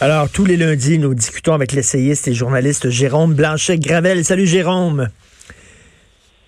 Alors, 0.00 0.30
tous 0.30 0.44
les 0.44 0.56
lundis, 0.56 1.00
nous 1.00 1.12
discutons 1.12 1.54
avec 1.54 1.72
l'essayiste 1.72 2.28
et 2.28 2.32
journaliste 2.32 2.88
Jérôme 2.88 3.34
Blanchet-Gravel. 3.34 4.24
Salut 4.24 4.46
Jérôme. 4.46 5.08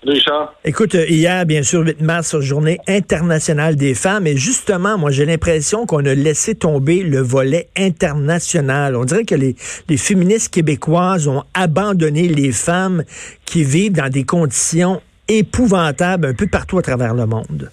Richard. 0.07 0.55
Écoute, 0.65 0.95
euh, 0.95 1.05
hier, 1.09 1.45
bien 1.47 1.65
sûr, 1.65 1.84
8 1.84 2.01
mars, 2.01 2.38
journée 2.38 2.79
internationale 2.87 3.74
des 3.74 3.95
femmes. 3.95 4.29
Et 4.29 4.37
justement, 4.37 4.97
moi, 4.98 5.10
j'ai 5.10 5.27
l'impression 5.27 5.84
qu'on 5.84 6.05
a 6.07 6.15
laissé 6.15 6.55
tomber 6.55 7.02
le 7.02 7.19
volet 7.19 7.69
international. 7.77 8.95
On 8.95 9.05
dirait 9.05 9.24
que 9.24 9.34
les, 9.34 9.57
les 9.88 9.96
féministes 9.96 10.55
québécoises 10.55 11.27
ont 11.27 11.43
abandonné 11.52 12.29
les 12.29 12.52
femmes 12.52 13.02
qui 13.46 13.65
vivent 13.65 13.95
dans 13.95 14.10
des 14.10 14.23
conditions 14.23 15.02
épouvantables 15.27 16.27
un 16.27 16.35
peu 16.35 16.46
partout 16.46 16.79
à 16.79 16.82
travers 16.82 17.15
le 17.15 17.27
monde. 17.27 17.69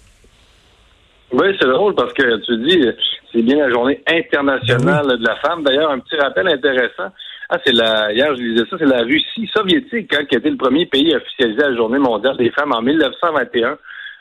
Oui, 1.32 1.46
c'est 1.60 1.68
drôle 1.68 1.94
parce 1.94 2.12
que 2.14 2.36
tu 2.38 2.56
dis, 2.58 2.86
c'est 3.32 3.42
bien 3.42 3.56
la 3.58 3.70
journée 3.70 4.02
internationale 4.06 5.06
ben 5.06 5.16
de 5.16 5.26
la 5.26 5.36
femme. 5.36 5.62
D'ailleurs, 5.62 5.90
un 5.90 5.98
petit 5.98 6.16
rappel 6.16 6.48
intéressant. 6.48 7.12
Ah, 7.50 7.58
c'est 7.64 7.72
la, 7.72 8.12
hier, 8.12 8.34
je 8.36 8.42
disais 8.42 8.64
ça, 8.68 8.76
c'est 8.78 8.86
la 8.86 9.02
Russie 9.02 9.50
soviétique 9.54 10.12
hein, 10.14 10.24
qui 10.24 10.36
a 10.36 10.38
été 10.38 10.50
le 10.50 10.56
premier 10.56 10.86
pays 10.86 11.14
à 11.14 11.18
officialiser 11.18 11.60
la 11.60 11.76
journée 11.76 11.98
mondiale 11.98 12.36
des 12.36 12.50
femmes 12.50 12.72
en 12.72 12.82
1921. 12.82 13.68
Euh, 13.70 13.76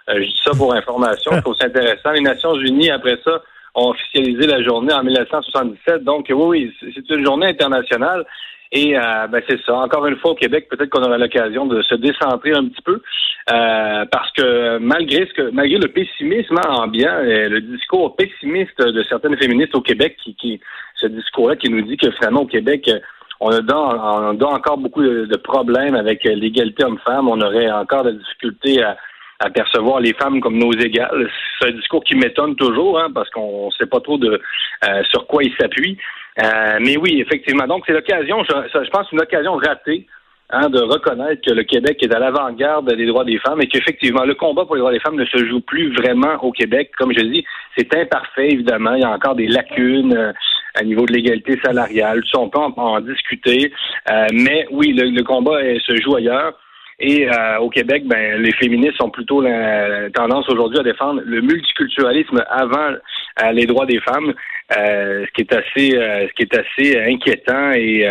je 0.07 0.19
dis 0.19 0.41
ça 0.43 0.51
pour 0.57 0.73
information, 0.73 1.31
je 1.33 1.41
trouve 1.41 1.55
ça 1.55 1.67
intéressant. 1.67 2.11
Les 2.11 2.21
Nations 2.21 2.55
Unies, 2.55 2.89
après 2.89 3.19
ça, 3.23 3.41
ont 3.77 3.91
officialisé 3.91 4.47
la 4.47 4.61
journée 4.63 4.93
en 4.93 5.03
1977. 5.03 6.03
Donc, 6.03 6.25
oui, 6.29 6.73
oui, 6.81 6.91
c'est 6.93 7.09
une 7.15 7.23
journée 7.23 7.47
internationale. 7.47 8.25
Et 8.71 8.97
euh, 8.97 9.27
ben 9.27 9.41
c'est 9.47 9.61
ça. 9.65 9.75
Encore 9.75 10.05
une 10.07 10.17
fois, 10.17 10.31
au 10.31 10.35
Québec, 10.35 10.67
peut-être 10.69 10.89
qu'on 10.89 11.03
aura 11.03 11.17
l'occasion 11.17 11.65
de 11.67 11.81
se 11.83 11.95
décentrer 11.95 12.51
un 12.51 12.65
petit 12.65 12.81
peu, 12.81 13.01
euh, 13.49 14.05
parce 14.11 14.29
que 14.33 14.77
malgré 14.79 15.25
ce 15.25 15.33
que 15.33 15.49
malgré 15.51 15.77
le 15.77 15.87
pessimisme 15.87 16.59
ambiant, 16.67 17.19
et 17.21 17.47
le 17.47 17.61
discours 17.61 18.17
pessimiste 18.17 18.77
de 18.81 19.03
certaines 19.03 19.37
féministes 19.37 19.73
au 19.73 19.81
Québec, 19.81 20.17
qui, 20.21 20.35
qui 20.35 20.59
ce 20.95 21.07
discours-là 21.07 21.55
qui 21.55 21.69
nous 21.69 21.81
dit 21.83 21.95
que 21.95 22.11
finalement 22.11 22.41
au 22.41 22.47
Québec, 22.47 22.91
on 23.39 23.51
a, 23.51 23.61
on 23.61 24.37
a 24.37 24.45
encore 24.45 24.79
beaucoup 24.79 25.03
de, 25.03 25.37
problèmes 25.37 25.95
avec 25.95 26.25
l'égalité 26.25 26.83
homme-femme. 26.83 27.29
On 27.29 27.39
aurait 27.39 27.71
encore 27.71 28.03
de 28.03 28.11
difficultés 28.11 28.83
à, 28.83 28.97
à 29.39 29.49
percevoir 29.49 29.99
les 29.99 30.13
femmes 30.13 30.41
comme 30.41 30.57
nos 30.57 30.71
égales. 30.73 31.29
C'est 31.59 31.69
un 31.69 31.71
discours 31.71 32.03
qui 32.03 32.15
m'étonne 32.15 32.55
toujours, 32.55 32.99
hein, 32.99 33.09
parce 33.13 33.29
qu'on 33.29 33.67
ne 33.67 33.71
sait 33.71 33.85
pas 33.85 33.99
trop 33.99 34.17
de 34.17 34.41
euh, 34.87 35.03
sur 35.11 35.27
quoi 35.27 35.43
il 35.43 35.53
s'appuie. 35.59 35.97
Euh, 36.43 36.77
mais 36.81 36.97
oui, 36.97 37.21
effectivement. 37.21 37.65
Donc, 37.67 37.83
c'est 37.85 37.93
l'occasion, 37.93 38.43
je, 38.43 38.89
pense, 38.89 39.11
une 39.11 39.21
occasion 39.21 39.55
ratée 39.55 40.05
hein, 40.49 40.69
de 40.69 40.79
reconnaître 40.79 41.41
que 41.45 41.53
le 41.53 41.63
Québec 41.63 41.97
est 42.01 42.13
à 42.13 42.19
l'avant-garde 42.19 42.93
des 42.95 43.05
droits 43.05 43.25
des 43.25 43.39
femmes 43.39 43.61
et 43.61 43.67
qu'effectivement, 43.67 44.23
le 44.23 44.35
combat 44.35 44.65
pour 44.65 44.75
les 44.75 44.81
droits 44.81 44.91
des 44.91 44.99
femmes 44.99 45.15
ne 45.15 45.25
se 45.25 45.45
joue 45.45 45.61
plus 45.61 45.93
vraiment 45.95 46.35
au 46.43 46.51
Québec. 46.51 46.91
Comme 46.97 47.13
je 47.13 47.23
dis, 47.23 47.43
c'est 47.75 47.93
imparfait, 47.95 48.49
évidemment. 48.49 48.93
Il 48.93 49.01
y 49.01 49.05
a 49.05 49.11
encore 49.11 49.35
des 49.35 49.47
lacunes 49.47 50.15
euh, 50.15 50.31
à 50.75 50.83
niveau 50.83 51.05
de 51.05 51.13
l'égalité 51.13 51.59
salariale. 51.63 52.21
Ça, 52.31 52.39
on 52.39 52.49
peut 52.49 52.59
en, 52.59 53.01
discuter. 53.01 53.71
Euh, 54.11 54.27
mais 54.33 54.67
oui, 54.71 54.93
le, 54.93 55.23
combat 55.23 55.59
se 55.85 55.95
joue 56.01 56.15
ailleurs. 56.15 56.53
Et 56.99 57.29
euh, 57.29 57.59
au 57.59 57.69
Québec, 57.69 58.03
ben, 58.07 58.41
les 58.41 58.51
féministes 58.53 59.01
ont 59.03 59.11
plutôt 59.11 59.41
la 59.41 60.09
tendance 60.09 60.49
aujourd'hui 60.49 60.79
à 60.79 60.83
défendre 60.83 61.21
le 61.23 61.41
multiculturalisme 61.41 62.43
avant 62.49 62.95
euh, 63.43 63.51
les 63.51 63.67
droits 63.67 63.85
des 63.85 63.99
femmes, 63.99 64.33
euh, 64.75 65.25
ce 65.27 65.31
qui 65.33 65.41
est 65.41 65.53
assez, 65.53 65.91
ce 65.91 66.33
qui 66.33 66.41
est 66.41 66.57
assez 66.57 66.99
inquiétant 66.99 67.71
et 67.73 68.09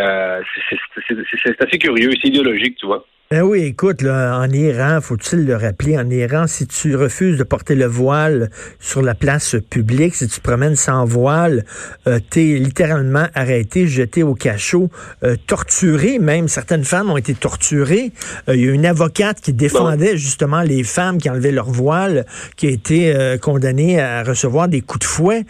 c'est 1.07 1.61
assez 1.65 1.77
curieux, 1.77 2.11
c'est 2.21 2.29
idéologique, 2.29 2.77
tu 2.77 2.85
vois. 2.85 3.05
Ben 3.29 3.41
oui, 3.41 3.63
écoute, 3.63 4.03
là, 4.03 4.39
en 4.39 4.49
Iran, 4.49 5.01
faut-il 5.01 5.43
le 5.43 5.57
rappeler, 5.57 5.97
en 5.97 6.09
Iran, 6.09 6.47
si 6.47 6.65
tu 6.65 6.95
refuses 6.95 7.37
de 7.37 7.43
porter 7.43 7.75
le 7.75 7.85
voile 7.85 8.49
sur 8.79 9.01
la 9.01 9.15
place 9.15 9.57
publique, 9.69 10.15
si 10.15 10.29
tu 10.29 10.39
te 10.39 10.41
promènes 10.41 10.77
sans 10.77 11.03
voile, 11.03 11.65
euh, 12.07 12.19
t'es 12.29 12.57
littéralement 12.57 13.27
arrêté, 13.35 13.85
jeté 13.85 14.23
au 14.23 14.33
cachot, 14.33 14.89
euh, 15.23 15.35
torturé. 15.45 16.19
Même 16.19 16.47
certaines 16.47 16.85
femmes 16.85 17.09
ont 17.09 17.17
été 17.17 17.33
torturées. 17.33 18.13
Euh, 18.47 18.55
il 18.55 18.63
y 18.63 18.69
a 18.69 18.71
une 18.71 18.85
avocate 18.85 19.41
qui 19.41 19.51
défendait 19.51 20.15
justement 20.15 20.61
les 20.61 20.85
femmes 20.85 21.17
qui 21.17 21.29
enlevaient 21.29 21.51
leur 21.51 21.69
voile, 21.69 22.25
qui 22.55 22.67
a 22.67 22.69
été 22.69 23.37
condamnée 23.41 23.99
à 23.99 24.23
recevoir 24.23 24.69
des 24.69 24.79
coups 24.79 25.05
de 25.05 25.09
fouet. 25.09 25.45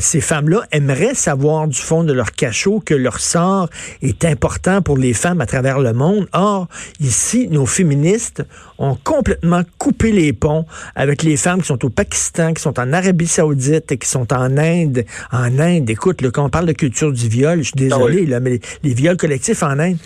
ces 0.00 0.22
femmes-là 0.22 0.62
aimeraient 0.72 1.14
savoir 1.14 1.68
du 1.68 1.78
fond 1.78 2.04
de 2.04 2.14
leur 2.14 2.32
cachot 2.32 2.80
que 2.80 2.94
leur 2.94 3.20
sort 3.20 3.68
est 4.00 4.24
important 4.24 4.80
pour 4.80 4.96
les 4.96 5.12
femmes 5.12 5.42
à 5.42 5.46
travers 5.46 5.78
le 5.78 5.92
monde. 5.92 6.26
Or, 6.32 6.68
Ici, 7.00 7.48
nos 7.48 7.66
féministes 7.66 8.42
ont 8.78 8.96
complètement 8.96 9.62
coupé 9.78 10.12
les 10.12 10.32
ponts 10.32 10.64
avec 10.94 11.22
les 11.22 11.36
femmes 11.36 11.60
qui 11.60 11.66
sont 11.66 11.84
au 11.84 11.90
Pakistan, 11.90 12.52
qui 12.54 12.62
sont 12.62 12.78
en 12.78 12.92
Arabie 12.92 13.26
Saoudite 13.26 13.92
et 13.92 13.98
qui 13.98 14.08
sont 14.08 14.32
en 14.32 14.56
Inde. 14.56 15.04
En 15.32 15.58
Inde, 15.58 15.88
écoute, 15.90 16.20
quand 16.32 16.44
on 16.44 16.50
parle 16.50 16.66
de 16.66 16.72
culture 16.72 17.12
du 17.12 17.28
viol, 17.28 17.58
je 17.58 17.64
suis 17.64 17.72
désolé, 17.76 18.26
ah 18.32 18.40
mais 18.40 18.60
les, 18.82 18.94
viols 18.94 19.16
collectifs 19.16 19.62
en 19.62 19.78
Inde, 19.78 19.96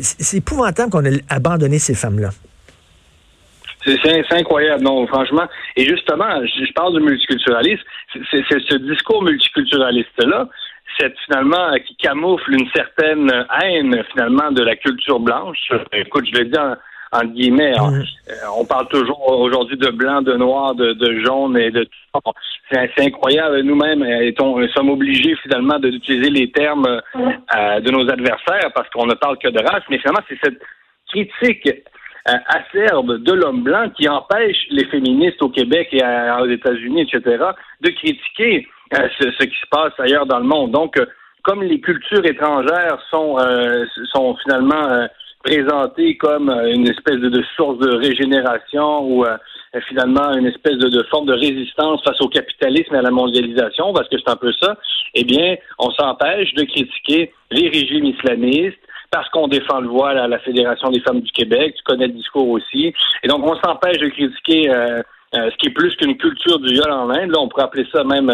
c'est 0.00 0.38
épouvantable 0.38 0.90
qu'on 0.90 1.04
ait 1.04 1.22
abandonné 1.28 1.78
ces 1.78 1.94
femmes-là. 1.94 2.30
C'est 3.84 4.32
incroyable, 4.32 4.84
non, 4.84 5.06
franchement. 5.06 5.46
Et 5.76 5.86
justement, 5.86 6.44
je, 6.44 6.72
parle 6.74 6.98
du 6.98 7.04
multiculturalisme. 7.04 7.82
C'est 8.30 8.44
ce 8.50 8.76
discours 8.76 9.22
multiculturaliste-là 9.22 10.48
cette 11.00 11.18
finalement 11.24 11.72
qui 11.86 11.96
camoufle 11.96 12.52
une 12.52 12.68
certaine 12.74 13.30
haine 13.62 14.04
finalement 14.12 14.50
de 14.52 14.62
la 14.62 14.76
culture 14.76 15.20
blanche. 15.20 15.72
Écoute, 15.92 16.26
je 16.32 16.38
le 16.38 16.44
dis 16.46 16.58
en, 17.12 17.24
guillemets, 17.24 17.72
mm. 17.72 17.94
euh, 17.94 18.34
on 18.56 18.64
parle 18.64 18.86
toujours 18.88 19.28
aujourd'hui 19.40 19.76
de 19.76 19.90
blanc, 19.90 20.22
de 20.22 20.34
noir, 20.34 20.74
de, 20.74 21.20
jaune 21.24 21.56
et 21.56 21.70
de 21.70 21.84
tout. 21.84 22.32
C'est 22.70 23.00
incroyable. 23.00 23.62
Nous-mêmes, 23.62 24.04
nous 24.38 24.68
sommes 24.68 24.90
obligés 24.90 25.34
finalement 25.42 25.78
d'utiliser 25.78 26.30
les 26.30 26.52
termes 26.52 26.86
euh, 26.86 27.80
de 27.80 27.90
nos 27.90 28.08
adversaires 28.08 28.70
parce 28.74 28.88
qu'on 28.90 29.06
ne 29.06 29.14
parle 29.14 29.38
que 29.38 29.48
de 29.48 29.58
race, 29.58 29.82
mais 29.90 29.98
finalement, 29.98 30.22
c'est 30.28 30.38
cette 30.42 30.60
critique 31.08 31.68
euh, 32.28 32.32
acerbe 32.46 33.22
de 33.24 33.32
l'homme 33.32 33.62
blanc 33.62 33.88
qui 33.96 34.08
empêche 34.08 34.66
les 34.70 34.84
féministes 34.84 35.42
au 35.42 35.48
Québec 35.48 35.88
et 35.92 36.02
aux 36.40 36.48
États-Unis, 36.48 37.02
etc., 37.02 37.44
de 37.80 37.90
critiquer 37.90 38.68
euh, 38.92 39.08
ce, 39.20 39.44
qui 39.44 39.56
se 39.56 39.68
passe 39.70 39.92
ailleurs 39.98 40.26
dans 40.26 40.40
le 40.40 40.46
monde. 40.46 40.72
Donc, 40.72 40.98
euh, 40.98 41.06
comme 41.42 41.62
les 41.62 41.80
cultures 41.80 42.26
étrangères 42.26 42.98
sont, 43.08 43.38
euh, 43.38 43.84
sont 44.12 44.36
finalement 44.42 45.06
présentées 45.44 46.16
comme 46.16 46.50
une 46.50 46.88
espèce 46.88 47.20
de, 47.20 47.42
source 47.56 47.78
de 47.78 47.94
régénération 47.96 49.04
ou 49.08 49.24
finalement 49.88 50.34
une 50.34 50.46
espèce 50.46 50.76
de, 50.76 51.02
forme 51.04 51.26
de 51.26 51.32
résistance 51.32 52.02
face 52.04 52.20
au 52.20 52.28
capitalisme 52.28 52.94
et 52.94 52.98
à 52.98 53.02
la 53.02 53.10
mondialisation, 53.10 53.94
parce 53.94 54.06
que 54.08 54.16
c'est 54.18 54.30
un 54.30 54.36
peu 54.36 54.52
ça, 54.60 54.76
eh 55.14 55.24
bien, 55.24 55.56
on 55.78 55.90
s'empêche 55.92 56.52
de 56.54 56.64
critiquer 56.64 57.32
les 57.50 57.68
régimes 57.68 58.04
islamistes, 58.04 58.76
parce 59.10 59.30
qu'on 59.30 59.48
défend 59.48 59.80
le 59.80 59.88
voile 59.88 60.18
à 60.18 60.28
la 60.28 60.40
Fédération 60.40 60.90
des 60.90 61.00
femmes 61.00 61.22
du 61.22 61.32
Québec, 61.32 61.74
tu 61.74 61.82
connais 61.84 62.08
le 62.08 62.12
discours 62.12 62.50
aussi, 62.50 62.92
et 63.22 63.28
donc 63.28 63.42
on 63.42 63.56
s'empêche 63.60 63.98
de 63.98 64.08
critiquer 64.08 64.70
ce 65.32 65.56
qui 65.56 65.68
est 65.68 65.74
plus 65.74 65.96
qu'une 65.96 66.18
culture 66.18 66.58
du 66.58 66.74
viol 66.74 66.90
en 66.90 67.08
Inde, 67.08 67.30
là 67.30 67.40
on 67.40 67.48
pourrait 67.48 67.64
appeler 67.64 67.86
ça 67.94 68.04
même 68.04 68.30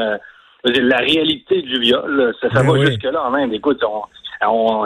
la 0.67 0.99
réalité 0.99 1.63
du 1.63 1.81
viol, 1.81 2.35
ça, 2.41 2.49
ça 2.51 2.63
ben 2.63 2.73
va 2.73 2.87
jusque-là 2.87 3.23
en 3.25 3.35
Inde. 3.35 3.53
Écoute, 3.53 3.83
on, 3.85 4.03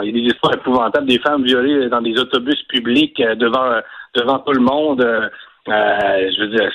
il 0.01 0.07
y 0.07 0.09
a 0.09 0.13
des 0.13 0.33
histoires 0.33 0.53
épouvantables 0.53 1.07
des 1.07 1.19
femmes 1.19 1.43
violées 1.43 1.89
dans 1.89 2.01
des 2.01 2.17
autobus 2.19 2.61
publics 2.63 3.19
euh, 3.19 3.35
devant 3.35 3.81
devant 4.15 4.39
tout 4.39 4.53
le 4.53 4.61
monde. 4.61 5.01
Euh, 5.01 5.29
euh, 5.69 6.31
je 6.35 6.41
veux 6.41 6.47
dire, 6.47 6.71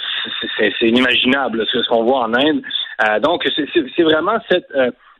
c'est 0.59 0.89
inimaginable 0.89 1.67
ce 1.71 1.89
qu'on 1.89 2.05
voit 2.05 2.21
en 2.21 2.35
Inde. 2.35 2.63
donc, 3.21 3.45
c'est 3.57 4.03
vraiment 4.05 4.39
cette 4.49 4.69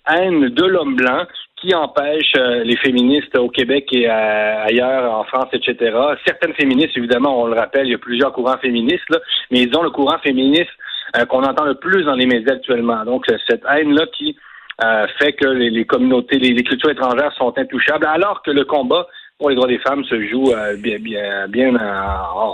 haine 0.09 0.51
de 0.51 0.65
l'homme 0.65 0.95
blanc 0.95 1.25
qui 1.57 1.75
empêche 1.75 2.33
les 2.65 2.77
féministes 2.77 3.37
au 3.37 3.49
Québec 3.49 3.89
et 3.93 4.09
ailleurs, 4.09 5.13
en 5.13 5.25
France, 5.25 5.49
etc. 5.53 5.99
Certaines 6.25 6.55
féministes, 6.55 6.97
évidemment, 6.97 7.43
on 7.43 7.47
le 7.47 7.59
rappelle, 7.59 7.87
il 7.87 7.91
y 7.91 7.95
a 7.97 7.99
plusieurs 7.99 8.33
courants 8.33 8.59
féministes, 8.59 9.11
là, 9.11 9.19
mais 9.51 9.63
ils 9.63 9.77
ont 9.77 9.83
le 9.83 9.91
courant 9.91 10.19
féministe 10.19 10.71
euh, 10.71 10.86
qu'on 11.25 11.43
entend 11.43 11.65
le 11.65 11.77
plus 11.77 12.05
dans 12.05 12.15
les 12.15 12.27
médias 12.27 12.55
actuellement. 12.55 13.05
Donc, 13.05 13.25
euh, 13.31 13.37
cette 13.49 13.63
haine-là 13.65 14.07
qui 14.17 14.37
euh, 14.85 15.07
fait 15.19 15.33
que 15.33 15.47
les, 15.47 15.85
communautés, 15.87 16.39
les, 16.39 16.63
cultures 16.63 16.91
étrangères 16.91 17.33
sont 17.39 17.57
intouchables, 17.57 18.07
alors 18.07 18.43
que 18.43 18.51
le 18.51 18.65
combat 18.65 19.07
les 19.49 19.55
droits 19.55 19.69
des 19.69 19.79
femmes 19.79 20.03
se 20.05 20.15
euh, 20.15 20.77
bien, 20.77 20.99
bien, 20.99 21.47
bien 21.49 21.69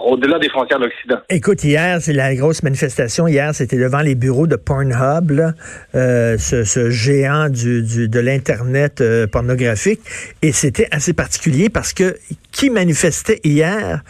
au-delà 0.06 0.38
des 0.38 0.48
frontières 0.48 0.78
de 0.78 0.86
l'Occident. 0.86 1.18
Écoute, 1.28 1.62
hier, 1.62 2.00
c'est 2.00 2.12
la 2.12 2.34
grosse 2.34 2.62
manifestation. 2.62 3.28
Hier, 3.28 3.54
c'était 3.54 3.78
devant 3.78 4.00
les 4.00 4.14
bureaux 4.14 4.46
de 4.46 4.56
Pornhub, 4.56 5.54
euh, 5.94 6.36
ce, 6.38 6.90
géant 6.90 7.48
du, 7.48 8.08
de 8.08 8.20
l'Internet 8.20 9.00
euh, 9.00 9.26
pornographique. 9.26 10.00
Et 10.42 10.52
c'était 10.52 10.88
assez 10.90 11.12
particulier 11.12 11.68
parce 11.70 11.92
que 11.92 12.16
qui 12.50 12.70
manifestait 12.70 13.40
hier? 13.44 14.02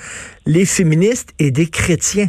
Les 0.44 0.64
féministes 0.64 1.34
et 1.38 1.50
des 1.52 1.66
chrétiens. 1.66 2.28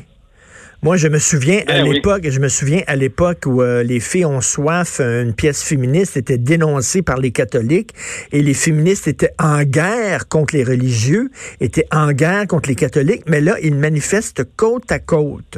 Moi, 0.83 0.97
je 0.97 1.07
me 1.07 1.18
souviens 1.18 1.62
à 1.69 1.81
ben 1.81 1.89
l'époque, 1.89 2.24
je 2.30 2.41
me 2.41 2.50
souviens 2.50 2.81
à 2.88 2.97
l'époque 2.97 3.45
où 3.45 3.62
euh, 3.62 3.83
les 3.83 4.01
filles 4.01 4.25
ont 4.25 4.41
soif, 4.41 5.00
une 5.00 5.33
pièce 5.33 5.63
féministe 5.65 6.18
était 6.18 6.38
dénoncée 6.38 7.01
par 7.01 7.19
les 7.19 7.31
catholiques 7.31 7.91
et 8.33 8.41
les 8.41 8.53
féministes 8.53 9.07
étaient 9.07 9.31
en 9.39 9.63
guerre 9.63 10.27
contre 10.27 10.53
les 10.57 10.65
religieux, 10.65 11.30
étaient 11.62 11.88
en 11.94 12.12
guerre 12.12 12.47
contre 12.50 12.68
les 12.68 12.75
catholiques, 12.75 13.24
mais 13.27 13.39
là, 13.39 13.53
ils 13.63 13.74
manifestent 13.74 14.44
côte 14.57 14.91
à 14.91 15.00
côte. 15.00 15.57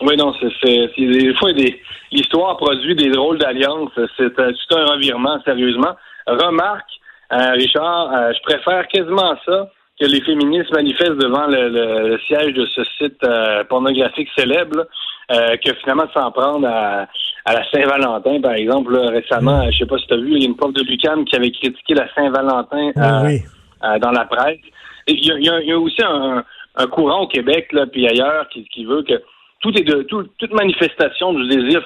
Oui, 0.00 0.16
non, 0.16 0.32
c'est 0.40 0.96
des 0.96 1.34
fois 1.34 1.52
des 1.52 1.78
l'histoire 2.12 2.56
produit 2.56 2.96
des 2.96 3.10
drôles 3.10 3.38
d'alliances. 3.38 3.92
C'est 4.16 4.38
euh, 4.38 4.52
tout 4.52 4.74
un 4.74 4.86
revirement, 4.86 5.38
sérieusement. 5.44 5.96
Remarque, 6.26 6.88
euh, 7.32 7.52
Richard, 7.52 8.10
je 8.32 8.42
préfère 8.42 8.88
quasiment 8.88 9.36
ça 9.44 9.68
que 10.00 10.06
les 10.06 10.20
féministes 10.22 10.72
manifestent 10.72 11.18
devant 11.18 11.46
le, 11.46 12.18
siège 12.26 12.54
de 12.54 12.66
ce 12.66 12.82
site 12.98 13.22
euh, 13.24 13.64
pornographique 13.64 14.28
célèbre, 14.36 14.86
euh, 15.30 15.56
que 15.64 15.74
finalement 15.80 16.06
de 16.06 16.12
s'en 16.12 16.30
prendre 16.32 16.66
à, 16.66 17.06
la 17.46 17.70
Saint-Valentin, 17.70 18.40
par 18.40 18.54
exemple. 18.54 18.96
récemment, 18.96 19.66
mm. 19.66 19.72
je 19.72 19.78
sais 19.78 19.86
pas 19.86 19.98
si 19.98 20.06
tu 20.06 20.14
as 20.14 20.18
vu, 20.18 20.32
il 20.32 20.42
y 20.42 20.46
a 20.46 20.48
une 20.48 20.56
prof 20.56 20.72
de 20.72 20.82
Lucam 20.82 21.24
qui 21.24 21.36
avait 21.36 21.50
critiqué 21.50 21.94
la 21.94 22.12
Saint-Valentin 22.14 22.90
euh, 22.96 23.98
dans 23.98 24.10
la 24.10 24.24
presse. 24.24 24.60
Il 25.08 25.24
y, 25.24 25.72
a, 25.72 25.78
aussi 25.78 26.00
un, 26.02 26.44
courant 26.86 27.22
au 27.22 27.26
Québec, 27.26 27.72
là, 27.72 27.86
puis 27.86 28.06
ailleurs, 28.06 28.48
qui, 28.50 28.64
qui 28.68 28.84
veut 28.84 29.02
que 29.02 29.20
tout 29.62 29.70
est 29.78 29.84
de 29.84 30.02
toute 30.02 30.52
manifestation 30.52 31.32
du 31.32 31.48
désir 31.48 31.82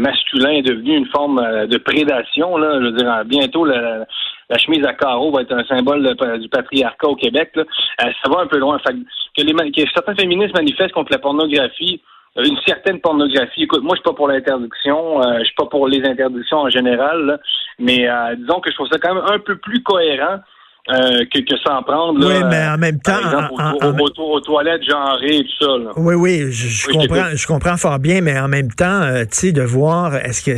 masculin 0.00 0.50
est 0.50 0.62
devenue 0.62 0.96
une 0.96 1.08
forme 1.08 1.66
de 1.66 1.76
prédation. 1.78 2.56
Là, 2.56 2.80
je 2.80 2.84
veux 2.86 2.92
dire, 2.92 3.22
bientôt 3.26 3.64
la, 3.64 4.06
la 4.50 4.58
chemise 4.58 4.84
à 4.84 4.94
carreaux 4.94 5.30
va 5.30 5.42
être 5.42 5.52
un 5.52 5.64
symbole 5.64 6.16
du 6.40 6.48
patriarcat 6.48 7.06
au 7.06 7.16
Québec. 7.16 7.52
Euh, 7.56 7.64
ça 7.98 8.30
va 8.30 8.40
un 8.40 8.46
peu 8.46 8.58
loin. 8.58 8.78
que, 8.78 9.42
les, 9.42 9.52
que 9.72 9.90
certains 9.92 10.14
féministes 10.14 10.54
manifestent 10.54 10.92
contre 10.92 11.12
la 11.12 11.18
pornographie, 11.18 12.00
euh, 12.38 12.44
une 12.44 12.58
certaine 12.66 13.00
pornographie. 13.00 13.64
Écoute, 13.64 13.82
moi, 13.82 13.94
je 13.94 14.00
suis 14.00 14.10
pas 14.10 14.14
pour 14.14 14.28
l'interdiction, 14.28 15.22
euh, 15.22 15.38
je 15.40 15.44
suis 15.44 15.54
pas 15.54 15.66
pour 15.66 15.86
les 15.86 16.02
interdictions 16.04 16.58
en 16.58 16.70
général, 16.70 17.40
mais 17.78 18.08
disons 18.38 18.60
que 18.60 18.70
je 18.70 18.74
trouve 18.74 18.88
ça 18.90 18.98
quand 18.98 19.14
même 19.14 19.24
un 19.28 19.38
peu 19.38 19.56
plus 19.56 19.82
cohérent 19.82 20.38
euh, 20.90 21.24
que, 21.32 21.40
que 21.40 21.56
s'en 21.66 21.82
prendre. 21.82 22.18
oui, 22.18 22.42
mais 22.48 22.66
en 22.66 22.78
même 22.78 22.98
temps. 23.00 23.18
aux, 23.82 24.40
toilettes 24.40 24.82
genrées 24.88 25.36
et 25.36 25.44
tout 25.44 25.64
ça. 25.64 25.92
Oui, 25.96 26.14
oui, 26.14 26.50
je, 26.50 26.86
comprends, 26.88 27.34
je 27.34 27.46
comprends 27.46 27.76
fort 27.76 27.98
bien, 27.98 28.22
mais 28.22 28.38
en 28.38 28.48
même 28.48 28.72
temps, 28.72 29.02
euh, 29.02 29.24
tu 29.24 29.36
sais, 29.36 29.52
de 29.52 29.62
voir 29.62 30.16
est-ce 30.16 30.42
que 30.42 30.56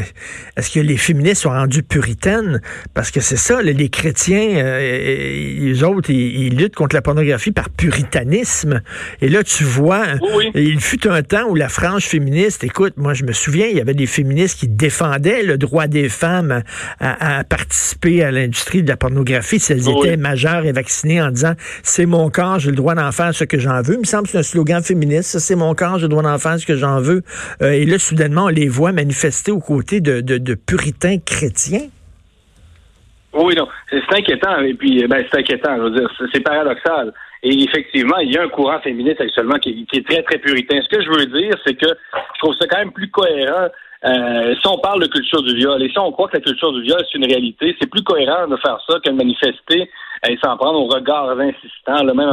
est-ce 0.57 0.71
que 0.71 0.81
les 0.81 0.97
féministes 0.97 1.43
sont 1.43 1.51
rendus 1.51 1.83
puritaines? 1.83 2.61
Parce 2.95 3.11
que 3.11 3.21
c'est 3.21 3.37
ça, 3.37 3.61
les, 3.63 3.89
chrétiens, 3.89 4.57
euh, 4.57 5.59
les 5.59 5.83
autres, 5.83 6.11
ils, 6.11 6.57
luttent 6.57 6.77
contre 6.77 6.95
la 6.95 7.03
pornographie 7.03 7.51
par 7.51 7.71
puritanisme. 7.71 8.83
Et 9.21 9.29
là, 9.29 9.43
tu 9.43 9.65
vois, 9.65 10.05
il 10.55 10.81
fut 10.81 11.09
un 11.09 11.23
temps 11.23 11.49
où 11.49 11.57
la 11.57 11.69
frange 11.69 12.05
féministe, 12.05 12.63
écoute, 12.63 12.95
moi, 12.97 13.15
je 13.15 13.25
me 13.25 13.33
souviens, 13.33 13.67
il 13.67 13.77
y 13.77 13.81
avait 13.81 13.95
des 13.95 14.07
féministes 14.07 14.61
qui 14.61 14.69
défendaient 14.69 15.43
le 15.43 15.59
droit 15.59 15.89
des 15.89 16.09
femmes 16.09 16.63
à, 17.01 17.43
participer 17.45 18.23
à 18.23 18.31
l'industrie 18.31 18.83
de 18.83 18.89
la 18.89 18.97
pornographie 18.97 19.59
si 19.59 19.73
elles 19.73 19.89
étaient 19.89 20.20
majeur 20.21 20.65
et 20.65 20.73
vacciné 20.73 21.21
en 21.21 21.31
disant 21.31 21.55
c'est 21.83 22.07
mon 22.07 22.31
corps, 22.31 22.59
j'ai 22.59 22.71
le 22.71 22.77
droit 22.77 22.95
d'en 22.95 23.11
faire 23.13 23.35
ce 23.35 23.45
que 23.45 23.59
j'en 23.59 23.83
veux. 23.83 23.95
Il 23.95 24.01
me 24.01 24.05
semble 24.05 24.25
que 24.25 24.31
c'est 24.31 24.39
un 24.39 24.43
slogan 24.43 24.83
féministe. 24.83 25.39
C'est 25.39 25.57
mon 25.57 25.75
corps, 25.75 25.99
j'ai 25.99 26.05
le 26.05 26.09
droit 26.09 26.23
d'en 26.23 26.39
faire 26.39 26.59
ce 26.59 26.67
que 26.67 26.77
j'en 26.77 27.01
veux. 27.01 27.23
Euh, 27.63 27.71
et 27.73 27.85
là, 27.87 27.99
soudainement, 27.99 28.45
on 28.45 28.49
les 28.49 28.69
voit 28.69 28.93
manifester 28.93 29.51
aux 29.51 29.61
côtés 29.61 30.01
de, 30.01 30.21
de, 30.21 30.55
puritains 30.55 31.19
chrétiens. 31.19 31.89
Oui, 33.33 33.55
non, 33.57 33.69
c'est 33.89 34.01
inquiétant. 34.13 34.59
Et 34.61 34.75
puis, 34.75 35.07
ben, 35.07 35.25
c'est 35.31 35.39
inquiétant. 35.39 35.77
Je 35.77 35.83
veux 35.83 35.91
dire, 35.91 36.11
c'est 36.33 36.41
paradoxal. 36.41 37.13
Et 37.43 37.63
effectivement, 37.63 38.19
il 38.19 38.33
y 38.33 38.37
a 38.37 38.43
un 38.43 38.49
courant 38.49 38.81
féministe 38.81 39.21
actuellement 39.21 39.59
qui 39.59 39.87
est 39.93 40.07
très, 40.07 40.23
très 40.23 40.39
puritain. 40.39 40.81
Ce 40.83 40.95
que 40.95 41.03
je 41.03 41.09
veux 41.09 41.27
dire, 41.27 41.55
c'est 41.65 41.75
que 41.75 41.87
je 41.87 42.39
trouve 42.39 42.55
ça 42.61 42.67
quand 42.69 42.79
même 42.79 42.93
plus 42.93 43.11
cohérent 43.11 43.69
euh, 44.05 44.55
si 44.55 44.67
on 44.67 44.79
parle 44.79 45.03
de 45.03 45.07
culture 45.09 45.43
du 45.43 45.55
viol 45.55 45.83
et 45.83 45.91
si 45.91 45.99
on 45.99 46.11
croit 46.13 46.29
que 46.29 46.37
la 46.37 46.43
culture 46.43 46.73
du 46.73 46.83
viol 46.83 46.99
c'est 47.11 47.19
une 47.19 47.27
réalité, 47.27 47.77
c'est 47.81 47.89
plus 47.89 48.03
cohérent 48.03 48.49
de 48.49 48.57
faire 48.57 48.79
ça 48.89 48.99
que 49.05 49.11
de 49.11 49.15
manifester 49.15 49.91
et 50.29 50.39
s'en 50.43 50.57
prendre 50.57 50.79
aux 50.79 50.87
regards 50.87 51.39
insistants. 51.39 52.03
Là, 52.05 52.15
même 52.15 52.31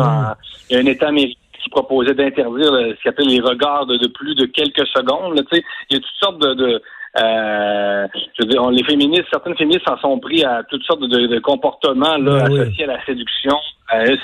il 0.70 0.76
y 0.76 0.80
a 0.80 0.82
un 0.82 0.86
État 0.86 1.10
américain 1.10 1.40
qui 1.62 1.70
proposait 1.70 2.14
d'interdire 2.14 2.72
ce 2.72 3.04
qu'on 3.04 3.10
appelle 3.10 3.28
les 3.28 3.42
regards 3.42 3.86
de, 3.86 4.08
plus 4.08 4.36
de 4.36 4.46
quelques 4.46 4.88
secondes. 4.88 5.36
Là, 5.36 5.44
il 5.52 5.96
y 5.96 5.96
a 5.96 6.00
toutes 6.00 6.20
sortes 6.20 6.40
de, 6.40 6.82
euh, 7.20 8.08
je 8.38 8.44
veux 8.44 8.50
dire, 8.50 8.70
les 8.70 8.84
féministes, 8.84 9.26
certaines 9.32 9.56
féministes 9.56 9.88
s'en 9.88 9.98
sont 9.98 10.20
pris 10.20 10.44
à 10.44 10.64
toutes 10.70 10.84
sortes 10.84 11.02
de, 11.02 11.40
comportements 11.40 12.18
là, 12.18 12.44
associés 12.44 12.84
à 12.84 12.98
la 12.98 13.06
séduction. 13.06 13.56
Euh, 13.94 14.16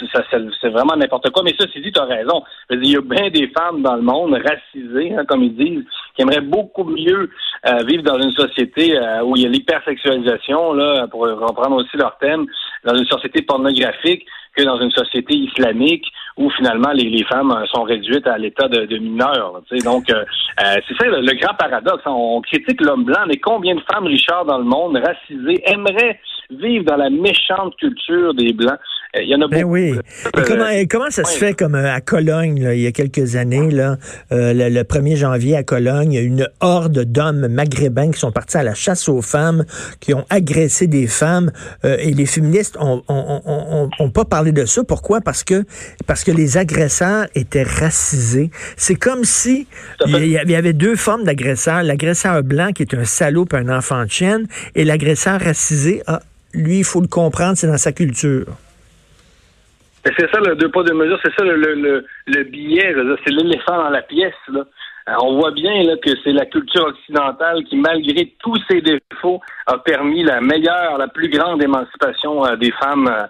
c'est 0.61 0.69
vraiment 0.69 0.95
n'importe 0.95 1.29
quoi. 1.31 1.43
Mais 1.43 1.55
ça, 1.57 1.65
c'est 1.73 1.79
dit, 1.79 1.91
tu 1.91 1.99
as 1.99 2.05
raison. 2.05 2.43
il 2.69 2.91
y 2.91 2.97
a 2.97 3.01
bien 3.01 3.29
des 3.29 3.47
femmes 3.47 3.81
dans 3.81 3.95
le 3.95 4.01
monde 4.01 4.33
racisées, 4.33 5.15
hein, 5.15 5.23
comme 5.25 5.43
ils 5.43 5.55
disent, 5.55 5.85
qui 6.15 6.21
aimeraient 6.21 6.41
beaucoup 6.41 6.83
mieux 6.83 7.29
euh, 7.65 7.83
vivre 7.87 8.03
dans 8.03 8.19
une 8.19 8.31
société 8.31 8.97
euh, 8.97 9.23
où 9.23 9.35
il 9.35 9.43
y 9.43 9.45
a 9.45 9.49
l'hypersexualisation, 9.49 10.73
là, 10.73 11.07
pour 11.07 11.21
reprendre 11.21 11.77
aussi 11.77 11.97
leur 11.97 12.17
thème, 12.17 12.45
dans 12.83 12.95
une 12.95 13.05
société 13.05 13.41
pornographique 13.41 14.25
que 14.55 14.63
dans 14.63 14.79
une 14.79 14.91
société 14.91 15.35
islamique 15.35 16.05
où 16.37 16.49
finalement 16.51 16.91
les, 16.93 17.23
femmes 17.23 17.51
euh, 17.51 17.65
sont 17.67 17.83
réduites 17.83 18.27
à 18.27 18.37
l'état 18.37 18.67
de, 18.67 18.85
de 18.85 18.97
mineurs. 18.97 19.61
Donc, 19.83 20.09
euh, 20.09 20.23
euh, 20.63 20.75
c'est 20.87 20.97
ça 20.97 21.07
le, 21.07 21.35
grand 21.35 21.53
paradoxe. 21.55 22.03
On, 22.05 22.41
critique 22.41 22.81
l'homme 22.81 23.03
blanc, 23.03 23.21
mais 23.27 23.37
combien 23.37 23.75
de 23.75 23.81
femmes, 23.91 24.05
Richard, 24.05 24.45
dans 24.45 24.57
le 24.57 24.63
monde, 24.63 24.97
racisées, 24.97 25.61
aimeraient 25.65 26.19
vivre 26.49 26.85
dans 26.85 26.97
la 26.97 27.09
méchante 27.09 27.75
culture 27.77 28.33
des 28.33 28.53
Blancs? 28.53 28.79
Il 29.21 29.29
y 29.29 29.35
en 29.35 29.41
a 29.41 29.47
ben 29.47 29.61
beaucoup. 29.61 29.73
oui. 29.73 29.93
comment, 30.47 30.65
comment, 30.89 31.09
ça 31.11 31.23
se 31.23 31.37
fait 31.37 31.53
comme 31.53 31.75
à 31.75 32.01
Cologne, 32.01 32.57
il 32.73 32.79
y 32.79 32.87
a 32.87 32.91
quelques 32.91 33.35
années, 33.35 33.69
là, 33.69 33.97
le, 34.31 34.81
1er 34.81 35.15
janvier 35.15 35.55
à 35.55 35.63
Cologne, 35.63 36.13
il 36.13 36.15
y 36.15 36.17
a 36.19 36.21
une 36.21 36.47
horde 36.61 36.99
d'hommes 37.03 37.47
maghrébins 37.47 38.09
qui 38.09 38.19
sont 38.19 38.31
partis 38.31 38.57
à 38.57 38.63
la 38.63 38.73
chasse 38.73 39.07
aux 39.07 39.21
femmes, 39.21 39.65
qui 39.99 40.15
ont 40.15 40.25
agressé 40.31 40.87
des 40.87 41.05
femmes, 41.05 41.51
et 41.83 42.11
les 42.11 42.25
féministes 42.25 42.75
ont, 42.79 43.03
ont, 43.07 43.89
ont, 43.99 44.09
pas 44.09 44.25
parlé 44.25 44.51
de 44.51 44.65
ça. 44.65 44.83
Pourquoi? 44.83 45.21
Parce 45.21 45.43
que, 45.43 45.63
parce 46.07 46.23
que 46.23 46.31
les 46.31 46.57
agresseurs 46.57 47.27
étaient 47.35 47.63
racisés. 47.63 48.49
C'est 48.77 48.95
comme 48.95 49.25
si 49.25 49.67
il 50.07 50.27
y 50.27 50.55
avait 50.55 50.73
deux 50.73 50.95
formes 50.95 51.23
d'agresseurs. 51.23 51.83
L'agresseur 51.83 52.41
blanc 52.41 52.71
qui 52.73 52.81
est 52.81 52.93
un 52.95 53.05
salaud 53.05 53.43
un 53.51 53.69
enfant 53.69 54.03
de 54.05 54.09
chienne 54.09 54.47
et 54.75 54.83
l'agresseur 54.83 55.39
racisé, 55.39 56.01
ah, 56.07 56.21
lui, 56.53 56.79
il 56.79 56.83
faut 56.83 57.01
le 57.01 57.07
comprendre, 57.07 57.57
c'est 57.57 57.67
dans 57.67 57.77
sa 57.77 57.91
culture. 57.91 58.45
C'est 60.05 60.29
ça 60.31 60.39
le 60.41 60.55
deux 60.55 60.69
pas 60.69 60.83
deux 60.83 60.93
mesures, 60.93 61.19
c'est 61.23 61.33
ça 61.33 61.45
le, 61.45 61.55
le, 61.55 62.05
le 62.27 62.43
billet, 62.43 62.93
c'est 63.23 63.31
l'éléphant 63.31 63.77
dans 63.77 63.89
la 63.89 64.01
pièce. 64.01 64.33
Là. 64.49 64.65
Euh, 65.09 65.13
on 65.21 65.37
voit 65.37 65.51
bien 65.51 65.83
là, 65.83 65.95
que 65.97 66.11
c'est 66.23 66.31
la 66.31 66.45
culture 66.45 66.85
occidentale 66.85 67.63
qui, 67.65 67.75
malgré 67.75 68.33
tous 68.39 68.57
ses 68.69 68.81
défauts, 68.81 69.41
a 69.65 69.77
permis 69.77 70.23
la 70.23 70.41
meilleure, 70.41 70.97
la 70.97 71.07
plus 71.07 71.29
grande 71.29 71.61
émancipation 71.61 72.45
euh, 72.45 72.55
des 72.55 72.71
femmes 72.71 73.07
euh, 73.07 73.25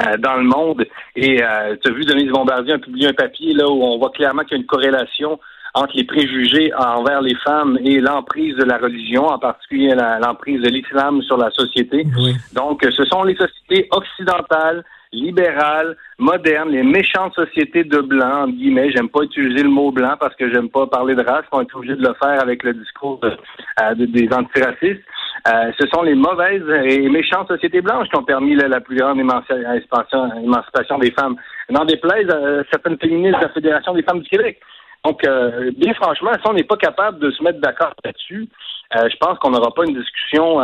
euh, 0.00 0.16
dans 0.18 0.36
le 0.36 0.44
monde. 0.44 0.84
Et 1.16 1.42
euh, 1.42 1.76
tu 1.82 1.90
as 1.90 1.94
vu, 1.94 2.04
Denise 2.04 2.30
Bombardier 2.30 2.74
a 2.74 2.78
publié 2.78 3.08
un 3.08 3.14
papier 3.14 3.54
là 3.54 3.68
où 3.68 3.82
on 3.82 3.98
voit 3.98 4.10
clairement 4.10 4.42
qu'il 4.42 4.52
y 4.52 4.54
a 4.54 4.60
une 4.60 4.66
corrélation 4.66 5.38
entre 5.74 5.96
les 5.96 6.04
préjugés 6.04 6.72
envers 6.74 7.20
les 7.20 7.34
femmes 7.36 7.78
et 7.84 8.00
l'emprise 8.00 8.56
de 8.56 8.64
la 8.64 8.78
religion, 8.78 9.26
en 9.26 9.38
particulier 9.38 9.94
l'emprise 9.94 10.62
de 10.62 10.68
l'islam 10.70 11.22
sur 11.22 11.36
la 11.36 11.50
société. 11.50 12.06
Donc, 12.54 12.84
ce 12.90 13.04
sont 13.04 13.22
les 13.22 13.36
sociétés 13.36 13.86
occidentales, 13.92 14.82
libérales, 15.12 15.96
modernes, 16.18 16.70
les 16.70 16.82
méchantes 16.82 17.34
sociétés 17.34 17.84
de 17.84 18.00
blanc, 18.00 18.42
entre 18.42 18.52
guillemets. 18.52 18.90
J'aime 18.90 19.08
pas 19.08 19.22
utiliser 19.22 19.62
le 19.62 19.70
mot 19.70 19.90
blanc 19.90 20.14
parce 20.18 20.34
que 20.36 20.52
j'aime 20.52 20.68
pas 20.68 20.86
parler 20.86 21.14
de 21.14 21.22
race. 21.22 21.44
On 21.52 21.62
est 21.62 21.74
obligé 21.74 21.96
de 21.96 22.02
le 22.02 22.14
faire 22.22 22.42
avec 22.42 22.62
le 22.62 22.74
discours 22.74 23.20
euh, 23.22 23.94
des 23.94 24.28
antiracistes. 24.32 25.02
Euh, 25.46 25.72
ce 25.78 25.86
sont 25.88 26.02
les 26.02 26.14
mauvaises 26.14 26.68
et 26.84 27.08
méchantes 27.08 27.48
sociétés 27.48 27.80
blanches 27.80 28.08
qui 28.08 28.16
ont 28.16 28.24
permis 28.24 28.54
la, 28.54 28.80
plus 28.80 28.96
grande 28.96 29.20
émancipation, 29.20 30.98
des 30.98 31.10
femmes. 31.12 31.36
N'en 31.70 31.84
déplaise 31.84 32.28
à 32.28 32.64
certaines 32.70 32.98
féministes 32.98 33.38
de 33.38 33.44
la 33.44 33.50
Fédération 33.50 33.94
des 33.94 34.02
femmes 34.02 34.20
du 34.20 34.28
Québec. 34.28 34.60
Donc, 35.04 35.24
euh, 35.26 35.70
bien 35.76 35.94
franchement, 35.94 36.32
si 36.34 36.48
on 36.48 36.54
n'est 36.54 36.64
pas 36.64 36.76
capable 36.76 37.18
de 37.20 37.30
se 37.30 37.42
mettre 37.42 37.60
d'accord 37.60 37.92
là-dessus, 38.04 38.48
euh, 38.96 39.08
je 39.10 39.16
pense 39.18 39.38
qu'on 39.38 39.50
n'aura 39.50 39.72
pas 39.72 39.84
une 39.84 39.94
discussion 39.94 40.58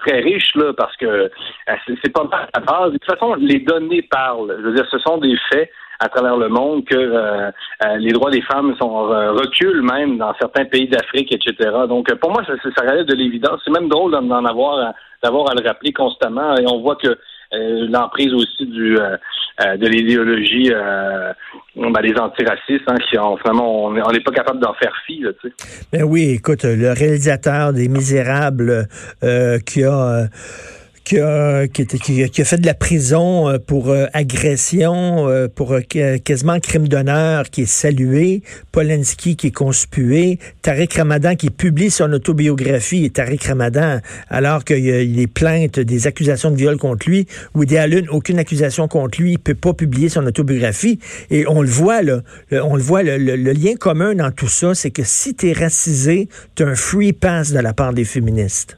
très 0.00 0.20
riche 0.20 0.54
là, 0.54 0.72
parce 0.72 0.96
que 0.96 1.30
c'est 1.86 2.12
pas 2.12 2.28
à 2.52 2.60
base. 2.60 2.92
De 2.92 2.98
toute 2.98 3.10
façon, 3.10 3.34
les 3.34 3.60
données 3.60 4.02
parlent. 4.02 4.56
Je 4.58 4.62
veux 4.62 4.74
dire, 4.74 4.86
ce 4.90 4.98
sont 4.98 5.18
des 5.18 5.36
faits 5.50 5.70
à 6.00 6.08
travers 6.08 6.36
le 6.36 6.48
monde 6.48 6.84
que 6.84 6.96
euh, 6.96 7.50
euh, 7.84 7.96
les 7.96 8.12
droits 8.12 8.30
des 8.30 8.42
femmes 8.42 8.74
sont 8.80 9.10
euh, 9.10 9.32
reculent 9.32 9.82
même 9.82 10.18
dans 10.18 10.32
certains 10.40 10.64
pays 10.64 10.88
d'Afrique, 10.88 11.32
etc. 11.32 11.70
Donc 11.88 12.12
pour 12.14 12.30
moi, 12.30 12.42
ça, 12.46 12.52
ça 12.76 12.82
relève 12.82 13.06
de 13.06 13.14
l'évidence. 13.14 13.60
C'est 13.64 13.72
même 13.72 13.88
drôle 13.88 14.12
d'en 14.12 14.44
avoir 14.44 14.94
d'avoir 15.22 15.50
à 15.50 15.54
le 15.54 15.66
rappeler 15.66 15.92
constamment. 15.92 16.56
Et 16.56 16.64
on 16.68 16.80
voit 16.80 16.96
que 16.96 17.18
l'emprise 17.50 18.32
aussi 18.34 18.66
du 18.66 18.96
de 19.60 19.86
l'idéologie 19.86 20.70
ben, 21.76 22.02
des 22.02 22.14
antiracistes, 22.18 22.84
hein, 22.86 22.96
qui 23.08 23.18
ont 23.18 23.36
vraiment 23.36 23.86
on 23.86 24.12
n'est 24.12 24.20
pas 24.20 24.32
capable 24.32 24.60
d'en 24.60 24.74
faire 24.74 24.92
fi. 25.06 25.20
Là, 25.20 25.30
ben 25.92 26.02
oui, 26.04 26.34
écoute, 26.36 26.64
le 26.64 26.92
réalisateur 26.92 27.72
des 27.72 27.88
Misérables 27.88 28.88
qui 29.66 29.84
a 29.84 30.28
qui 31.08 31.18
a, 31.18 31.66
qui, 31.68 32.42
a, 32.42 32.44
fait 32.44 32.58
de 32.58 32.66
la 32.66 32.74
prison 32.74 33.48
euh, 33.48 33.58
pour 33.58 33.88
euh, 33.88 34.04
agression, 34.12 35.26
euh, 35.26 35.48
pour 35.48 35.74
quasiment 36.22 36.60
crime 36.60 36.86
d'honneur, 36.86 37.48
qui 37.48 37.62
est 37.62 37.66
salué, 37.66 38.42
Polanski 38.72 39.34
qui 39.36 39.46
est 39.46 39.52
conspué, 39.52 40.38
Tariq 40.60 40.98
Ramadan 40.98 41.34
qui 41.34 41.48
publie 41.48 41.90
son 41.90 42.12
autobiographie, 42.12 43.06
et 43.06 43.10
Tariq 43.10 43.48
Ramadan, 43.48 44.00
alors 44.28 44.64
qu'il 44.64 44.84
y 44.84 44.92
a 44.92 45.02
des 45.02 45.26
plaintes, 45.26 45.80
des 45.80 46.06
accusations 46.06 46.50
de 46.50 46.56
viol 46.56 46.76
contre 46.76 47.08
lui, 47.08 47.26
Woody 47.54 47.78
Allen, 47.78 48.06
aucune 48.10 48.38
accusation 48.38 48.86
contre 48.86 49.22
lui, 49.22 49.32
il 49.32 49.38
peut 49.38 49.54
pas 49.54 49.72
publier 49.72 50.10
son 50.10 50.26
autobiographie. 50.26 50.98
Et 51.30 51.46
on 51.48 51.62
le 51.62 51.70
voit, 51.70 52.02
là, 52.02 52.20
on 52.52 52.76
le 52.76 52.82
voit, 52.82 53.02
le, 53.02 53.16
le 53.16 53.52
lien 53.52 53.76
commun 53.76 54.14
dans 54.14 54.30
tout 54.30 54.48
ça, 54.48 54.74
c'est 54.74 54.90
que 54.90 55.04
si 55.04 55.34
tu 55.34 55.48
es 55.48 55.52
racisé, 55.54 56.28
tu 56.54 56.64
un 56.64 56.74
free 56.74 57.14
pass 57.14 57.52
de 57.52 57.60
la 57.60 57.72
part 57.72 57.94
des 57.94 58.04
féministes. 58.04 58.77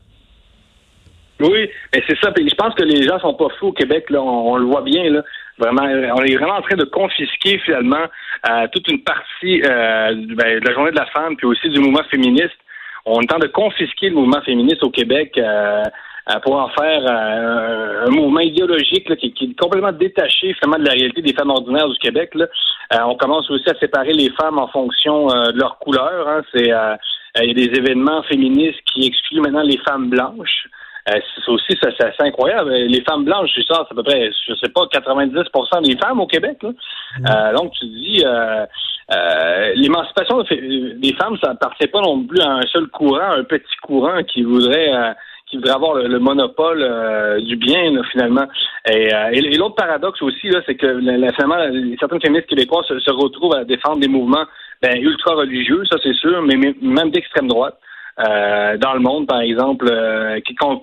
Oui, 1.40 1.70
mais 1.94 2.02
c'est 2.06 2.18
ça. 2.18 2.32
je 2.36 2.54
pense 2.54 2.74
que 2.74 2.82
les 2.82 3.02
gens 3.02 3.18
sont 3.18 3.34
pas 3.34 3.48
fous 3.58 3.68
au 3.68 3.72
Québec. 3.72 4.10
Là, 4.10 4.20
on, 4.20 4.56
le 4.56 4.66
voit 4.66 4.82
bien. 4.82 5.10
Là. 5.10 5.22
Vraiment, 5.58 5.82
on 5.82 6.22
est 6.22 6.36
vraiment 6.36 6.56
en 6.56 6.62
train 6.62 6.76
de 6.76 6.84
confisquer 6.84 7.58
finalement 7.64 8.04
euh, 8.48 8.66
toute 8.72 8.88
une 8.88 9.02
partie 9.02 9.62
euh, 9.64 10.14
ben, 10.34 10.60
de 10.60 10.66
la 10.66 10.74
journée 10.74 10.90
de 10.90 10.96
la 10.96 11.06
femme, 11.06 11.36
puis 11.36 11.46
aussi 11.46 11.68
du 11.70 11.80
mouvement 11.80 12.04
féministe. 12.10 12.56
On 13.06 13.20
train 13.22 13.38
de 13.38 13.46
confisquer 13.46 14.10
le 14.10 14.16
mouvement 14.16 14.42
féministe 14.42 14.82
au 14.82 14.90
Québec 14.90 15.32
euh, 15.38 15.82
pour 16.42 16.56
en 16.56 16.68
faire 16.68 17.02
un 17.10 18.10
mouvement 18.10 18.40
idéologique 18.40 19.12
qui, 19.16 19.26
est 19.26 19.58
complètement 19.58 19.90
détaché 19.90 20.54
finalement 20.54 20.78
de 20.78 20.86
la 20.86 20.92
réalité 20.92 21.22
des 21.22 21.32
femmes 21.32 21.50
ordinaires 21.50 21.88
du 21.88 21.98
Québec. 21.98 22.30
Là. 22.34 22.46
on 23.06 23.16
commence 23.16 23.50
aussi 23.50 23.68
à 23.68 23.74
séparer 23.80 24.12
les 24.12 24.30
femmes 24.40 24.58
en 24.58 24.68
fonction 24.68 25.26
de 25.26 25.58
leur 25.58 25.78
couleur. 25.78 26.28
Hein. 26.28 26.42
C'est 26.52 26.70
il 27.42 27.46
y 27.46 27.50
a 27.50 27.54
des 27.54 27.78
événements 27.78 28.22
féministes 28.24 28.80
qui 28.84 29.06
excluent 29.06 29.40
maintenant 29.40 29.62
les 29.62 29.78
femmes 29.78 30.10
blanches. 30.10 30.68
Euh, 31.10 31.20
c'est 31.34 31.50
aussi 31.50 31.78
c'est 31.80 32.04
assez 32.04 32.22
incroyable. 32.22 32.70
Les 32.70 33.02
femmes 33.02 33.24
blanches, 33.24 33.50
c'est 33.54 33.66
ça, 33.66 33.84
c'est 33.86 33.92
à 33.92 33.94
peu 33.94 34.02
près, 34.02 34.30
je 34.48 34.54
sais 34.54 34.68
pas, 34.68 34.82
90% 34.92 35.82
des 35.82 35.96
femmes 35.96 36.20
au 36.20 36.26
Québec. 36.26 36.58
Là. 36.62 36.70
Mm. 36.70 37.26
Euh, 37.28 37.56
donc 37.56 37.72
tu 37.72 37.86
dis, 37.86 38.22
euh, 38.24 38.66
l'émancipation 39.74 40.42
des 40.42 41.14
femmes, 41.20 41.36
ça 41.42 41.52
ne 41.52 41.86
pas 41.86 42.00
non 42.00 42.22
plus 42.24 42.40
à 42.40 42.50
un 42.50 42.66
seul 42.72 42.86
courant, 42.88 43.32
un 43.38 43.44
petit 43.44 43.76
courant 43.82 44.22
qui 44.22 44.42
voudrait 44.42 44.92
qui 45.46 45.56
voudrait 45.56 45.74
avoir 45.74 45.94
le, 45.94 46.18
monopole 46.20 47.42
du 47.42 47.56
bien 47.56 47.90
finalement. 48.12 48.46
Et, 48.88 49.10
l'autre 49.56 49.74
paradoxe 49.74 50.22
aussi, 50.22 50.48
là, 50.48 50.60
c'est 50.64 50.76
que 50.76 51.00
finalement, 51.00 51.58
certaines 51.98 52.20
féministes 52.20 52.46
québécoises 52.46 52.86
se, 52.86 53.10
retrouvent 53.10 53.56
à 53.56 53.64
défendre 53.64 53.98
des 53.98 54.06
mouvements 54.06 54.44
ben, 54.80 54.96
ultra 54.96 55.34
religieux, 55.34 55.82
ça 55.90 55.98
c'est 56.04 56.14
sûr, 56.14 56.40
mais 56.42 56.54
même 56.80 57.10
d'extrême 57.10 57.48
droite. 57.48 57.76
Euh, 58.20 58.76
dans 58.76 58.92
le 58.92 59.00
monde, 59.00 59.26
par 59.26 59.40
exemple, 59.40 59.88
euh, 59.90 60.40
quand, 60.58 60.80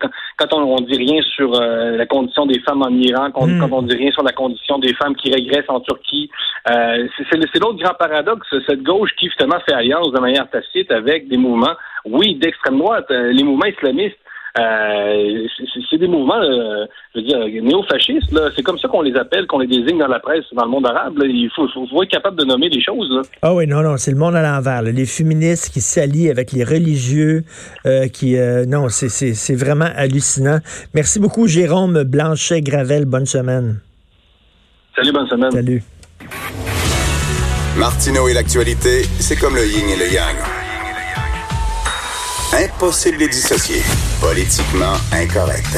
on, 0.53 0.57
on, 0.57 0.81
dit 0.81 0.97
rien 0.97 1.21
sur 1.21 1.53
euh, 1.53 1.95
la 1.95 2.05
condition 2.07 2.45
des 2.47 2.59
femmes 2.59 2.81
en 2.81 2.89
Iran, 2.89 3.29
quand, 3.31 3.45
hmm. 3.45 3.59
quand, 3.59 3.71
on 3.71 3.81
dit 3.83 3.95
rien 3.95 4.11
sur 4.11 4.23
la 4.23 4.31
condition 4.31 4.79
des 4.79 4.93
femmes 4.95 5.15
qui 5.15 5.31
régressent 5.31 5.69
en 5.69 5.79
Turquie, 5.81 6.31
c'est 6.65 7.59
l'autre 7.59 7.77
grand 7.77 7.93
paradoxe, 7.93 8.47
cette 8.67 8.83
gauche 8.83 9.11
qui 9.17 9.27
justement 9.27 9.57
fait 9.67 9.73
alliance 9.73 10.11
de 10.11 10.19
manière 10.19 10.49
tacite 10.49 10.91
avec 10.91 11.27
des 11.27 11.37
mouvements, 11.37 11.75
oui, 12.05 12.35
d'extrême 12.35 12.79
droite, 12.79 13.05
les 13.09 13.43
mouvements 13.43 13.67
islamistes 13.67 14.17
euh, 14.59 15.47
c'est 15.89 15.97
des 15.97 16.07
mouvements, 16.07 16.41
euh, 16.41 16.85
je 17.13 17.19
veux 17.19 17.25
dire, 17.25 17.39
néo-fascistes. 17.63 18.33
C'est 18.55 18.63
comme 18.63 18.79
ça 18.79 18.87
qu'on 18.87 19.01
les 19.01 19.15
appelle, 19.15 19.45
qu'on 19.45 19.59
les 19.59 19.67
désigne 19.67 19.99
dans 19.99 20.07
la 20.07 20.19
presse, 20.19 20.45
dans 20.53 20.65
le 20.65 20.71
monde 20.71 20.87
arabe. 20.87 21.13
Il 21.23 21.49
faut, 21.55 21.67
faut, 21.67 22.03
être 22.03 22.09
capable 22.09 22.37
de 22.37 22.45
nommer 22.45 22.69
les 22.69 22.81
choses. 22.81 23.21
Ah 23.41 23.53
oui, 23.53 23.67
non, 23.67 23.81
non, 23.81 23.97
c'est 23.97 24.11
le 24.11 24.17
monde 24.17 24.35
à 24.35 24.41
l'envers. 24.41 24.81
Les 24.81 25.05
féministes 25.05 25.71
qui 25.71 25.81
s'allient 25.81 26.29
avec 26.29 26.51
les 26.51 26.63
religieux, 26.63 27.43
euh, 27.85 28.07
qui, 28.07 28.35
non, 28.67 28.87
c'est 28.89 29.55
vraiment 29.55 29.89
hallucinant. 29.95 30.59
Merci 30.93 31.19
beaucoup, 31.19 31.47
Jérôme 31.47 32.03
Blanchet-Gravel. 32.03 33.05
Bonne 33.05 33.25
semaine. 33.25 33.79
Salut, 34.95 35.11
bonne 35.11 35.27
semaine. 35.27 35.51
Salut. 35.51 35.83
Martineau 37.77 38.27
et 38.27 38.33
l'actualité, 38.33 39.03
c'est 39.19 39.39
comme 39.39 39.55
le 39.55 39.65
yin 39.65 39.87
et 39.87 39.95
le 39.95 40.11
yang. 40.11 40.56
Impossible 42.53 43.17
de 43.17 43.27
dissocier. 43.27 43.81
Politiquement 44.21 44.93
incorrect. 45.11 45.77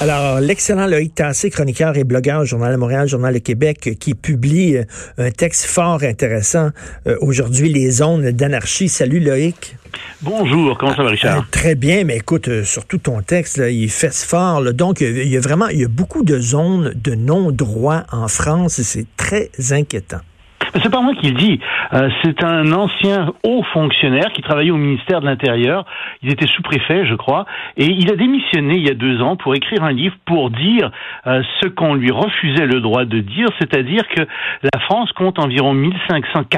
Alors, 0.00 0.38
l'excellent 0.38 0.86
Loïc 0.86 1.16
Tassé, 1.16 1.50
chroniqueur 1.50 1.96
et 1.96 2.04
blogueur 2.04 2.42
au 2.42 2.44
Journal 2.44 2.72
de 2.72 2.76
Montréal, 2.76 3.08
Journal 3.08 3.34
de 3.34 3.40
Québec, 3.40 3.96
qui 3.98 4.14
publie 4.14 4.76
euh, 4.76 4.84
un 5.18 5.30
texte 5.32 5.64
fort 5.64 6.04
intéressant 6.04 6.70
euh, 7.08 7.16
aujourd'hui, 7.20 7.70
Les 7.70 7.90
zones 7.90 8.30
d'anarchie. 8.30 8.88
Salut 8.88 9.18
Loïc. 9.18 9.76
Bonjour, 10.22 10.78
comment 10.78 10.94
ça 10.94 11.02
va 11.02 11.10
Richard? 11.10 11.40
Ah, 11.42 11.46
très 11.50 11.74
bien, 11.74 12.04
mais 12.04 12.18
écoute, 12.18 12.46
euh, 12.48 12.62
surtout 12.62 12.98
ton 12.98 13.20
texte, 13.20 13.56
là, 13.56 13.68
il 13.68 13.90
fait 13.90 14.14
fort. 14.14 14.62
donc, 14.74 15.00
il 15.00 15.28
y 15.28 15.36
a 15.36 15.40
vraiment, 15.40 15.66
il 15.68 15.80
y 15.80 15.84
a 15.84 15.88
beaucoup 15.88 16.22
de 16.22 16.38
zones 16.38 16.92
de 16.94 17.14
non-droit 17.16 18.04
en 18.12 18.28
France 18.28 18.78
et 18.78 18.84
c'est 18.84 19.06
très 19.16 19.50
inquiétant. 19.70 20.20
C'est 20.82 20.90
pas 20.90 21.00
moi 21.00 21.14
qui 21.14 21.30
le 21.30 21.36
dis. 21.36 21.60
Euh, 21.94 22.10
c'est 22.22 22.42
un 22.44 22.72
ancien 22.72 23.32
haut 23.44 23.62
fonctionnaire 23.72 24.32
qui 24.32 24.42
travaillait 24.42 24.70
au 24.70 24.76
ministère 24.76 25.20
de 25.20 25.26
l'Intérieur. 25.26 25.84
Il 26.22 26.30
était 26.30 26.46
sous-préfet, 26.46 27.06
je 27.06 27.14
crois, 27.14 27.46
et 27.76 27.86
il 27.86 28.10
a 28.10 28.16
démissionné 28.16 28.76
il 28.76 28.86
y 28.86 28.90
a 28.90 28.94
deux 28.94 29.22
ans 29.22 29.36
pour 29.36 29.54
écrire 29.54 29.84
un 29.84 29.92
livre 29.92 30.14
pour 30.26 30.50
dire 30.50 30.90
euh, 31.26 31.42
ce 31.60 31.68
qu'on 31.68 31.94
lui 31.94 32.10
refusait 32.10 32.66
le 32.66 32.80
droit 32.80 33.04
de 33.04 33.20
dire, 33.20 33.48
c'est-à-dire 33.58 34.02
que 34.08 34.22
la 34.62 34.80
France 34.80 35.10
compte 35.12 35.38
environ 35.38 35.72
1500 35.72 36.44